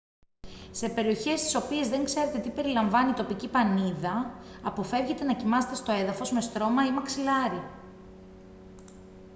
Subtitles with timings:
[0.71, 5.91] σε περιοχές στις οποίες δεν ξέρετε τι περιλαμβάνει η τοπική πανίδα αποφεύγετε να κοιμάστε στο
[5.91, 7.61] έδαφος με στρώμα ή μαξιλάρι